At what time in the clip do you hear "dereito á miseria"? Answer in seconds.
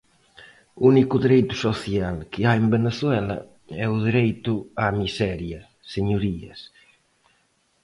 4.07-5.59